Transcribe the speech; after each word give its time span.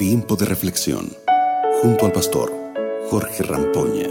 Tiempo 0.00 0.34
de 0.34 0.46
reflexión 0.46 1.14
junto 1.82 2.06
al 2.06 2.12
pastor 2.12 2.50
Jorge 3.10 3.42
Rampoña. 3.42 4.08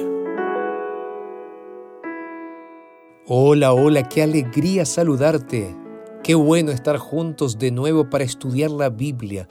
Hola, 3.25 3.73
hola, 3.73 4.03
qué 4.07 4.21
alegría 4.21 4.85
saludarte. 4.85 5.75
Qué 6.23 6.35
bueno 6.35 6.69
estar 6.69 6.99
juntos 6.99 7.57
de 7.57 7.71
nuevo 7.71 8.07
para 8.07 8.23
estudiar 8.23 8.69
la 8.69 8.89
Biblia. 8.89 9.49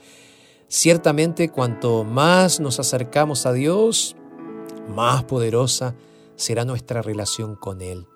Ciertamente 0.69 1.49
cuanto 1.49 2.05
más 2.05 2.61
nos 2.61 2.79
acercamos 2.79 3.45
a 3.45 3.51
Dios, 3.51 4.15
más 4.87 5.25
poderosa 5.25 5.93
será 6.37 6.63
nuestra 6.63 7.01
relación 7.01 7.57
con 7.57 7.81
Él. 7.81 8.07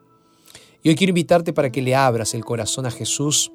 Y 0.82 0.88
hoy 0.88 0.96
quiero 0.96 1.12
invitarte 1.12 1.52
para 1.52 1.74
que 1.74 1.82
le 1.82 1.94
abras 1.94 2.34
el 2.36 2.46
corazón 2.46 2.86
a 2.86 2.92
Jesús, 2.92 3.52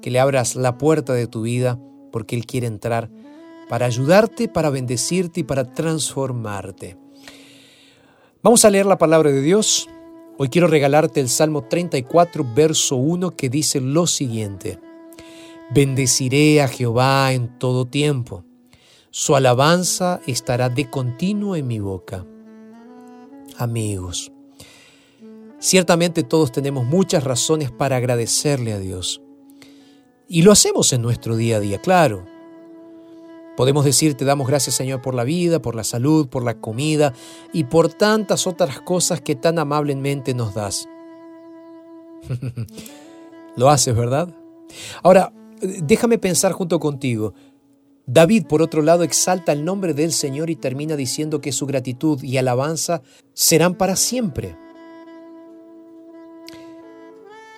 que 0.00 0.12
le 0.12 0.20
abras 0.20 0.54
la 0.54 0.78
puerta 0.78 1.14
de 1.14 1.26
tu 1.26 1.42
vida, 1.42 1.80
porque 2.12 2.36
Él 2.36 2.46
quiere 2.46 2.68
entrar 2.68 3.10
para 3.74 3.86
ayudarte, 3.86 4.46
para 4.46 4.70
bendecirte 4.70 5.40
y 5.40 5.42
para 5.42 5.64
transformarte. 5.74 6.96
Vamos 8.40 8.64
a 8.64 8.70
leer 8.70 8.86
la 8.86 8.98
palabra 8.98 9.32
de 9.32 9.42
Dios. 9.42 9.88
Hoy 10.38 10.48
quiero 10.48 10.68
regalarte 10.68 11.18
el 11.18 11.28
Salmo 11.28 11.64
34, 11.64 12.46
verso 12.54 12.94
1, 12.94 13.34
que 13.34 13.48
dice 13.48 13.80
lo 13.80 14.06
siguiente. 14.06 14.78
Bendeciré 15.74 16.62
a 16.62 16.68
Jehová 16.68 17.32
en 17.32 17.58
todo 17.58 17.84
tiempo. 17.84 18.44
Su 19.10 19.34
alabanza 19.34 20.20
estará 20.28 20.68
de 20.68 20.88
continuo 20.88 21.56
en 21.56 21.66
mi 21.66 21.80
boca. 21.80 22.24
Amigos, 23.58 24.30
ciertamente 25.58 26.22
todos 26.22 26.52
tenemos 26.52 26.84
muchas 26.84 27.24
razones 27.24 27.72
para 27.72 27.96
agradecerle 27.96 28.72
a 28.72 28.78
Dios. 28.78 29.20
Y 30.28 30.42
lo 30.42 30.52
hacemos 30.52 30.92
en 30.92 31.02
nuestro 31.02 31.34
día 31.34 31.56
a 31.56 31.60
día, 31.60 31.80
claro. 31.80 32.33
Podemos 33.56 33.84
decir, 33.84 34.14
te 34.14 34.24
damos 34.24 34.48
gracias 34.48 34.74
Señor 34.74 35.00
por 35.00 35.14
la 35.14 35.24
vida, 35.24 35.62
por 35.62 35.76
la 35.76 35.84
salud, 35.84 36.28
por 36.28 36.42
la 36.44 36.60
comida 36.60 37.12
y 37.52 37.64
por 37.64 37.92
tantas 37.92 38.46
otras 38.46 38.80
cosas 38.80 39.20
que 39.20 39.36
tan 39.36 39.58
amablemente 39.58 40.34
nos 40.34 40.54
das. 40.54 40.88
Lo 43.56 43.70
haces, 43.70 43.94
¿verdad? 43.94 44.34
Ahora, 45.02 45.32
déjame 45.60 46.18
pensar 46.18 46.52
junto 46.52 46.80
contigo. 46.80 47.34
David, 48.06 48.46
por 48.46 48.60
otro 48.60 48.82
lado, 48.82 49.02
exalta 49.02 49.52
el 49.52 49.64
nombre 49.64 49.94
del 49.94 50.12
Señor 50.12 50.50
y 50.50 50.56
termina 50.56 50.96
diciendo 50.96 51.40
que 51.40 51.52
su 51.52 51.66
gratitud 51.66 52.22
y 52.22 52.36
alabanza 52.36 53.02
serán 53.32 53.74
para 53.76 53.96
siempre. 53.96 54.56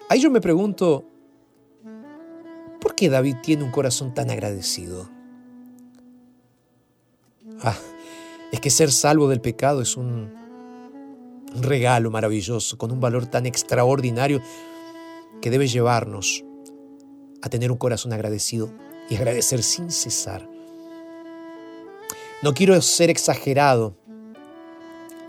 Ahí 0.08 0.20
yo 0.20 0.30
me 0.30 0.40
pregunto, 0.40 1.04
¿por 2.80 2.94
qué 2.94 3.08
David 3.08 3.36
tiene 3.42 3.64
un 3.64 3.72
corazón 3.72 4.14
tan 4.14 4.30
agradecido? 4.30 5.15
Ah, 7.62 7.76
es 8.52 8.60
que 8.60 8.70
ser 8.70 8.92
salvo 8.92 9.28
del 9.28 9.40
pecado 9.40 9.82
es 9.82 9.96
un, 9.96 10.30
regalo 11.62 12.10
maravilloso, 12.10 12.78
con 12.78 12.92
un 12.92 13.00
valor 13.00 13.26
tan 13.26 13.46
extraordinario 13.46 14.40
que 15.40 15.50
debe 15.50 15.66
llevarnos 15.66 16.44
a 17.42 17.48
tener 17.48 17.70
un 17.70 17.78
corazón 17.78 18.12
agradecido 18.12 18.70
y 19.08 19.16
agradecer 19.16 19.62
sin 19.62 19.90
cesar. 19.90 20.48
No 22.42 22.54
quiero 22.54 22.80
ser 22.82 23.10
exagerado 23.10 23.96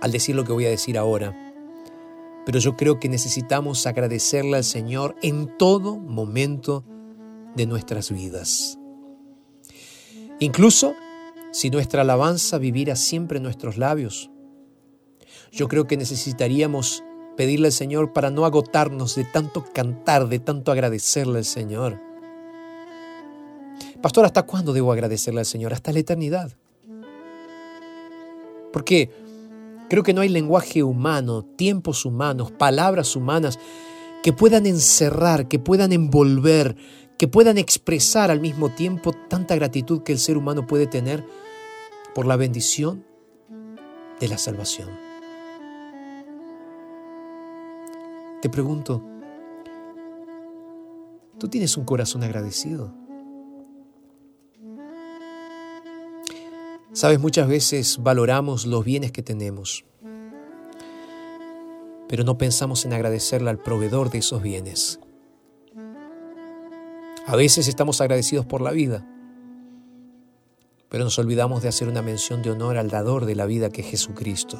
al 0.01 0.11
decir 0.11 0.35
lo 0.35 0.43
que 0.43 0.51
voy 0.51 0.65
a 0.65 0.69
decir 0.69 0.97
ahora, 0.97 1.35
pero 2.45 2.59
yo 2.59 2.75
creo 2.75 2.99
que 2.99 3.09
necesitamos 3.09 3.85
agradecerle 3.87 4.57
al 4.57 4.63
Señor 4.63 5.15
en 5.21 5.57
todo 5.57 5.97
momento 5.97 6.85
de 7.55 7.65
nuestras 7.65 8.11
vidas. 8.11 8.77
Incluso 10.39 10.95
si 11.51 11.69
nuestra 11.69 12.01
alabanza 12.01 12.57
viviera 12.57 12.95
siempre 12.95 13.37
en 13.37 13.43
nuestros 13.43 13.77
labios. 13.77 14.29
Yo 15.51 15.67
creo 15.67 15.87
que 15.87 15.97
necesitaríamos 15.97 17.03
pedirle 17.35 17.67
al 17.67 17.73
Señor 17.73 18.13
para 18.13 18.29
no 18.29 18.45
agotarnos 18.45 19.15
de 19.15 19.23
tanto 19.23 19.65
cantar, 19.73 20.27
de 20.27 20.39
tanto 20.39 20.71
agradecerle 20.71 21.39
al 21.39 21.45
Señor. 21.45 21.99
Pastor, 24.01 24.25
¿hasta 24.25 24.43
cuándo 24.43 24.73
debo 24.73 24.91
agradecerle 24.91 25.39
al 25.39 25.45
Señor? 25.45 25.73
Hasta 25.73 25.91
la 25.91 25.99
eternidad. 25.99 26.51
Porque 28.73 29.11
creo 29.89 30.03
que 30.03 30.13
no 30.13 30.21
hay 30.21 30.29
lenguaje 30.29 30.83
humano, 30.83 31.43
tiempos 31.43 32.05
humanos, 32.05 32.51
palabras 32.51 33.15
humanas 33.15 33.59
que 34.23 34.33
puedan 34.33 34.65
encerrar, 34.65 35.47
que 35.47 35.59
puedan 35.59 35.93
envolver, 35.93 36.75
que 37.17 37.27
puedan 37.27 37.57
expresar 37.57 38.29
al 38.29 38.39
mismo 38.39 38.69
tiempo 38.69 39.11
tanta 39.11 39.55
gratitud 39.55 40.03
que 40.03 40.11
el 40.11 40.19
ser 40.19 40.37
humano 40.37 40.67
puede 40.67 40.87
tener 40.87 41.25
por 42.13 42.25
la 42.25 42.35
bendición 42.35 43.05
de 44.19 44.27
la 44.27 44.37
salvación. 44.37 44.89
Te 48.41 48.49
pregunto, 48.49 49.03
¿tú 51.39 51.47
tienes 51.47 51.75
un 51.75 51.85
corazón 51.85 52.23
agradecido? 52.23 52.93
Sabes, 56.93 57.19
muchas 57.19 57.47
veces 57.47 57.97
valoramos 58.01 58.65
los 58.65 58.83
bienes 58.83 59.11
que 59.11 59.21
tenemos, 59.23 59.85
pero 62.07 62.23
no 62.23 62.37
pensamos 62.37 62.85
en 62.85 62.93
agradecerle 62.93 63.49
al 63.49 63.59
proveedor 63.59 64.09
de 64.09 64.19
esos 64.19 64.41
bienes. 64.41 64.99
A 67.27 67.35
veces 67.35 67.67
estamos 67.67 67.99
agradecidos 67.99 68.45
por 68.45 68.61
la 68.61 68.71
vida, 68.71 69.05
pero 70.87 71.03
nos 71.03 71.19
olvidamos 71.19 71.61
de 71.61 71.67
hacer 71.67 71.89
una 71.89 72.01
mención 72.01 72.41
de 72.41 72.51
honor 72.51 72.77
al 72.77 72.89
dador 72.89 73.25
de 73.25 73.35
la 73.35 73.45
vida 73.45 73.69
que 73.69 73.81
es 73.81 73.87
Jesucristo. 73.87 74.57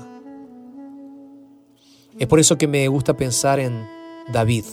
Es 2.20 2.28
por 2.28 2.42
eso 2.42 2.58
que 2.58 2.68
me 2.68 2.86
gusta 2.90 3.16
pensar 3.16 3.62
en 3.62 3.88
David. 4.34 4.66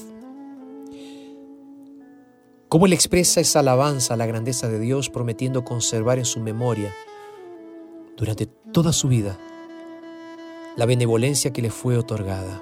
Cómo 2.69 2.87
él 2.87 2.93
expresa 2.93 3.41
esa 3.41 3.61
alabanza 3.61 4.15
a 4.15 4.17
la 4.17 4.27
grandeza 4.27 4.69
de 4.69 4.81
Dios 4.81 5.09
prometiendo 5.09 5.65
conservar 5.65 6.19
en 6.19 6.25
su 6.25 6.41
memoria 6.41 6.93
durante 8.17 8.47
toda 8.73 8.93
su 8.93 9.07
vida 9.07 9.39
la 10.75 10.85
benevolencia 10.85 11.53
que 11.53 11.63
le 11.63 11.71
fue 11.71 11.97
otorgada. 11.97 12.61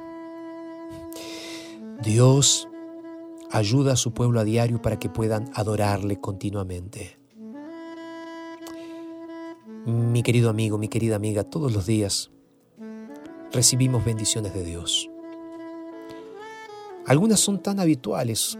Dios 2.02 2.68
ayuda 3.52 3.92
a 3.92 3.96
su 3.96 4.12
pueblo 4.12 4.40
a 4.40 4.44
diario 4.44 4.80
para 4.80 4.98
que 4.98 5.08
puedan 5.08 5.50
adorarle 5.54 6.20
continuamente. 6.20 7.18
Mi 9.84 10.22
querido 10.22 10.48
amigo, 10.48 10.78
mi 10.78 10.88
querida 10.88 11.16
amiga, 11.16 11.44
todos 11.44 11.72
los 11.72 11.86
días 11.86 12.30
recibimos 13.52 14.04
bendiciones 14.04 14.54
de 14.54 14.64
Dios. 14.64 15.10
Algunas 17.06 17.40
son 17.40 17.62
tan 17.62 17.78
habituales 17.78 18.58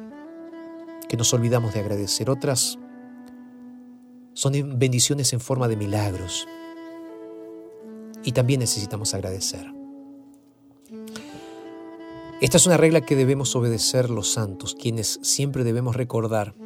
que 1.08 1.16
nos 1.16 1.32
olvidamos 1.32 1.74
de 1.74 1.80
agradecer, 1.80 2.28
otras 2.28 2.78
son 4.34 4.78
bendiciones 4.78 5.32
en 5.32 5.40
forma 5.40 5.68
de 5.68 5.76
milagros 5.76 6.46
y 8.24 8.32
también 8.32 8.60
necesitamos 8.60 9.14
agradecer. 9.14 9.81
Esta 12.42 12.56
es 12.56 12.66
una 12.66 12.76
regla 12.76 13.02
que 13.02 13.14
debemos 13.14 13.54
obedecer 13.54 14.10
los 14.10 14.32
santos, 14.32 14.74
quienes 14.74 15.20
siempre 15.22 15.62
debemos 15.62 15.94
recordar 15.94 16.56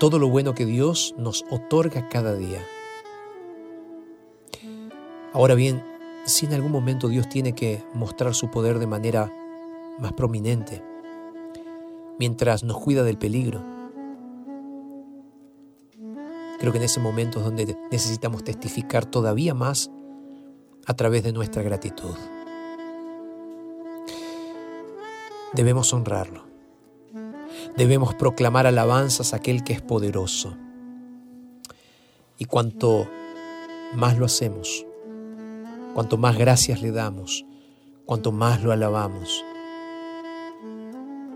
todo 0.00 0.18
lo 0.18 0.28
bueno 0.28 0.52
que 0.52 0.66
Dios 0.66 1.14
nos 1.16 1.44
otorga 1.48 2.08
cada 2.08 2.34
día. 2.34 2.66
Ahora 5.32 5.54
bien, 5.54 5.80
si 6.26 6.46
en 6.46 6.54
algún 6.54 6.72
momento 6.72 7.06
Dios 7.06 7.28
tiene 7.28 7.54
que 7.54 7.84
mostrar 7.94 8.34
su 8.34 8.50
poder 8.50 8.80
de 8.80 8.88
manera 8.88 9.32
más 10.00 10.12
prominente, 10.14 10.82
mientras 12.18 12.64
nos 12.64 12.76
cuida 12.76 13.04
del 13.04 13.16
peligro, 13.16 13.62
creo 16.58 16.72
que 16.72 16.78
en 16.78 16.84
ese 16.84 16.98
momento 16.98 17.38
es 17.38 17.44
donde 17.44 17.78
necesitamos 17.92 18.42
testificar 18.42 19.06
todavía 19.06 19.54
más 19.54 19.88
a 20.84 20.94
través 20.94 21.22
de 21.22 21.32
nuestra 21.32 21.62
gratitud. 21.62 22.16
Debemos 25.52 25.92
honrarlo. 25.92 26.44
Debemos 27.76 28.14
proclamar 28.14 28.66
alabanzas 28.66 29.32
a 29.32 29.36
aquel 29.36 29.64
que 29.64 29.72
es 29.72 29.82
poderoso. 29.82 30.56
Y 32.38 32.44
cuanto 32.44 33.08
más 33.94 34.16
lo 34.18 34.26
hacemos, 34.26 34.86
cuanto 35.94 36.16
más 36.16 36.38
gracias 36.38 36.80
le 36.80 36.92
damos, 36.92 37.44
cuanto 38.06 38.32
más 38.32 38.62
lo 38.62 38.72
alabamos, 38.72 39.44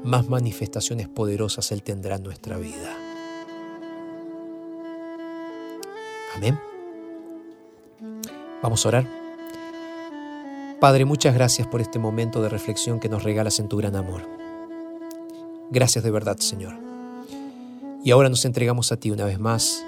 más 0.05 0.29
manifestaciones 0.29 1.09
poderosas 1.09 1.73
Él 1.73 1.83
tendrá 1.83 2.17
en 2.17 2.23
nuestra 2.23 2.57
vida. 2.59 2.97
Amén. 6.37 6.59
Vamos 8.63 8.85
a 8.85 8.89
orar. 8.89 9.24
Padre, 10.81 11.05
muchas 11.05 11.35
gracias 11.35 11.67
por 11.67 11.81
este 11.81 11.99
momento 11.99 12.43
de 12.43 12.49
reflexión 12.49 13.00
que 13.00 13.09
nos 13.09 13.23
regalas 13.23 13.59
en 13.59 13.69
tu 13.69 13.76
gran 13.76 13.97
amor. 13.97 14.29
Gracias 15.71 16.05
de 16.05 16.11
verdad, 16.11 16.37
Señor. 16.38 16.75
Y 18.05 18.11
ahora 18.11 18.29
nos 18.29 18.44
entregamos 18.44 18.93
a 18.93 18.97
ti 18.97 19.11
una 19.11 19.25
vez 19.25 19.38
más, 19.38 19.85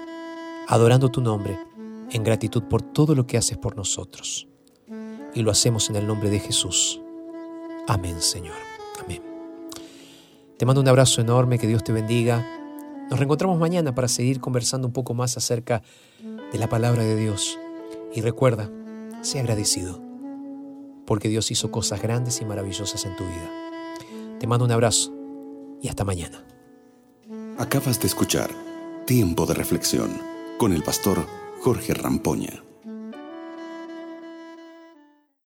adorando 0.67 1.09
tu 1.09 1.21
nombre 1.21 1.59
en 2.11 2.23
gratitud 2.23 2.63
por 2.63 2.81
todo 2.81 3.13
lo 3.13 3.27
que 3.27 3.37
haces 3.37 3.57
por 3.57 3.75
nosotros. 3.75 4.47
Y 5.35 5.43
lo 5.43 5.51
hacemos 5.51 5.89
en 5.89 5.97
el 5.97 6.07
nombre 6.07 6.29
de 6.29 6.39
Jesús. 6.39 6.99
Amén, 7.87 8.19
Señor. 8.21 8.55
Amén. 9.03 9.21
Te 10.57 10.65
mando 10.65 10.81
un 10.81 10.87
abrazo 10.87 11.21
enorme, 11.21 11.59
que 11.59 11.67
Dios 11.67 11.83
te 11.83 11.93
bendiga. 11.93 12.43
Nos 13.09 13.19
reencontramos 13.19 13.59
mañana 13.59 13.93
para 13.93 14.07
seguir 14.07 14.39
conversando 14.39 14.87
un 14.87 14.93
poco 14.93 15.13
más 15.13 15.37
acerca 15.37 15.83
de 16.51 16.57
la 16.57 16.67
palabra 16.67 17.03
de 17.03 17.15
Dios. 17.15 17.59
Y 18.15 18.21
recuerda, 18.21 18.71
sé 19.21 19.39
agradecido, 19.39 20.01
porque 21.07 21.29
Dios 21.29 21.49
hizo 21.49 21.71
cosas 21.71 22.01
grandes 22.01 22.41
y 22.41 22.45
maravillosas 22.45 23.05
en 23.05 23.15
tu 23.15 23.23
vida. 23.23 23.49
Te 24.39 24.45
mando 24.45 24.65
un 24.65 24.71
abrazo 24.71 25.13
y 25.81 25.87
hasta 25.87 26.03
mañana. 26.03 26.45
Acabas 27.57 27.99
de 27.99 28.07
escuchar 28.07 28.51
Tiempo 29.05 29.45
de 29.45 29.55
Reflexión 29.55 30.21
con 30.59 30.73
el 30.73 30.83
pastor 30.83 31.25
Jorge 31.61 31.93
Rampoña. 31.93 32.66